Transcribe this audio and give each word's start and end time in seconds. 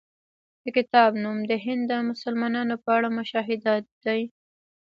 د 0.63 0.65
کتاب 0.77 1.11
نوم 1.23 1.37
د 1.51 1.53
هند 1.65 1.83
د 1.91 1.93
مسلمانانو 2.09 2.75
په 2.83 2.89
اړه 2.97 3.09
مشاهدات 3.19 3.85
دی. 4.05 4.21